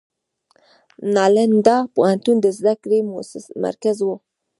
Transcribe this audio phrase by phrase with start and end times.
[1.13, 2.99] نالندا پوهنتون د زده کړې
[3.65, 4.09] مرکز و.